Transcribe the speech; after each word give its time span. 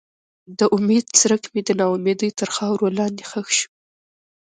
د 0.59 0.59
امید 0.75 1.05
څرک 1.19 1.43
مې 1.53 1.61
د 1.65 1.69
ناامیدۍ 1.79 2.29
تر 2.39 2.47
خاورو 2.55 2.87
لاندې 2.97 3.23
ښخ 3.29 3.47
شو. 3.57 3.67